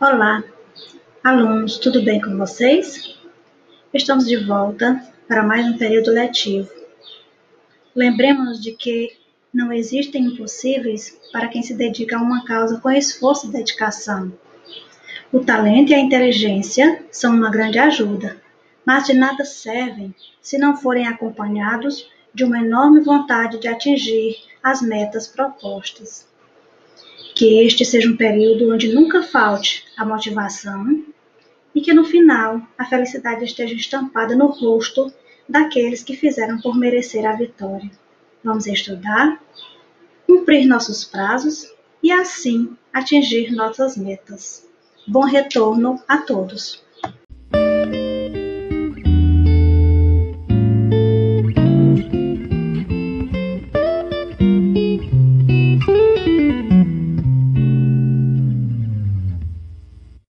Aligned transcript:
Olá, 0.00 0.42
alunos, 1.22 1.78
tudo 1.78 2.02
bem 2.02 2.20
com 2.20 2.36
vocês? 2.36 3.16
Estamos 3.94 4.26
de 4.26 4.36
volta 4.44 5.00
para 5.28 5.44
mais 5.44 5.64
um 5.68 5.78
período 5.78 6.10
letivo. 6.10 6.68
Lembremos-nos 7.94 8.60
de 8.60 8.72
que 8.72 9.16
não 9.52 9.72
existem 9.72 10.24
impossíveis 10.24 11.16
para 11.30 11.46
quem 11.46 11.62
se 11.62 11.74
dedica 11.74 12.18
a 12.18 12.20
uma 12.20 12.44
causa 12.44 12.80
com 12.80 12.90
esforço 12.90 13.46
e 13.46 13.52
dedicação. 13.52 14.36
O 15.32 15.44
talento 15.44 15.92
e 15.92 15.94
a 15.94 16.00
inteligência 16.00 17.04
são 17.12 17.32
uma 17.32 17.48
grande 17.48 17.78
ajuda, 17.78 18.42
mas 18.84 19.06
de 19.06 19.14
nada 19.14 19.44
servem 19.44 20.12
se 20.42 20.58
não 20.58 20.76
forem 20.76 21.06
acompanhados 21.06 22.10
de 22.34 22.42
uma 22.42 22.58
enorme 22.58 23.00
vontade 23.00 23.60
de 23.60 23.68
atingir 23.68 24.38
as 24.60 24.82
metas 24.82 25.28
propostas. 25.28 26.33
Que 27.34 27.66
este 27.66 27.84
seja 27.84 28.08
um 28.08 28.16
período 28.16 28.72
onde 28.72 28.94
nunca 28.94 29.22
falte 29.22 29.84
a 29.96 30.04
motivação 30.04 31.04
e 31.74 31.80
que 31.80 31.92
no 31.92 32.04
final 32.04 32.62
a 32.78 32.84
felicidade 32.84 33.44
esteja 33.44 33.74
estampada 33.74 34.36
no 34.36 34.46
rosto 34.46 35.12
daqueles 35.48 36.02
que 36.02 36.16
fizeram 36.16 36.60
por 36.60 36.76
merecer 36.78 37.26
a 37.26 37.34
vitória. 37.34 37.90
Vamos 38.42 38.66
estudar, 38.66 39.42
cumprir 40.26 40.66
nossos 40.66 41.04
prazos 41.04 41.66
e 42.02 42.12
assim 42.12 42.76
atingir 42.92 43.50
nossas 43.50 43.96
metas. 43.96 44.68
Bom 45.06 45.24
retorno 45.24 46.00
a 46.06 46.18
todos! 46.18 46.84